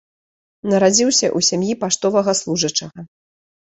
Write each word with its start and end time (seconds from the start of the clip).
Нарадзіўся 0.71 1.27
ў 1.37 1.49
сям'і 1.49 1.73
паштовага 1.85 2.31
служачага. 2.43 2.99